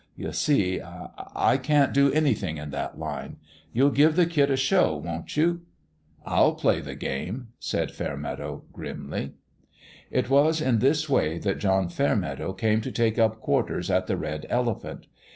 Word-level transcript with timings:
You 0.15 0.31
see, 0.31 0.81
I 0.81 1.09
I 1.35 1.57
can't 1.57 1.93
do 1.93 2.11
anything 2.11 2.57
in 2.57 2.71
that 2.71 2.97
line. 2.97 3.37
You'll 3.71 3.91
give 3.91 4.15
the 4.15 4.25
kid 4.25 4.49
a 4.49 4.57
show, 4.57 4.95
won't 4.95 5.37
you?"" 5.37 5.61
I'll 6.25 6.55
play 6.55 6.81
the 6.81 6.95
game," 6.95 7.49
said 7.59 7.91
Fairmeadow, 7.91 8.63
grimly. 8.73 9.33
It 10.09 10.27
was 10.27 10.59
in 10.59 10.79
this 10.79 11.07
way 11.07 11.37
that 11.37 11.59
John 11.59 11.87
Fairmeadow 11.87 12.51
came 12.53 12.81
to 12.81 12.91
take 12.91 13.19
up 13.19 13.41
quarters 13.41 13.91
at 13.91 14.07
the 14.07 14.17
Red 14.17 14.47
Elephant. 14.49 15.05